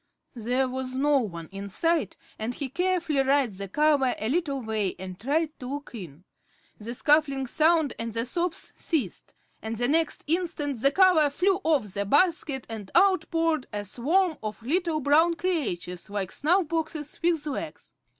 [0.33, 4.95] There was no one in sight, and he carefully raised the cover a little way
[4.97, 6.23] and tried to look in.
[6.79, 11.93] The scuffling sound and the sobs ceased, and the next instant the cover flew off
[11.93, 17.45] the basket, and out poured a swarm of little brown creatures, like snuff boxes with
[17.45, 17.93] legs.